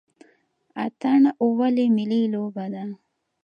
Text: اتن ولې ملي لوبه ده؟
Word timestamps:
اتن 0.85 1.23
ولې 1.57 1.85
ملي 1.95 2.21
لوبه 2.33 2.65
ده؟ 2.73 2.83